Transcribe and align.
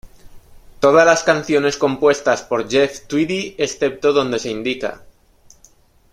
Todas 0.79 1.05
las 1.05 1.21
canciones 1.21 1.77
compuestas 1.77 2.41
por 2.41 2.67
Jeff 2.67 3.01
Tweedy, 3.05 3.53
excepto 3.59 4.11
donde 4.13 4.39
se 4.39 4.49
indica. 4.49 5.03